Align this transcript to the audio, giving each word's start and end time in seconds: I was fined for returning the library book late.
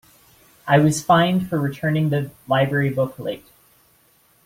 I 0.67 0.79
was 0.79 1.03
fined 1.03 1.47
for 1.47 1.59
returning 1.61 2.09
the 2.09 2.31
library 2.47 2.89
book 2.89 3.19
late. 3.19 3.45